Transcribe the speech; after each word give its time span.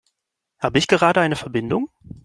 Habe 0.57 0.79
ich 0.79 0.87
gerade 0.87 1.21
eine 1.21 1.35
Verbindung? 1.35 1.91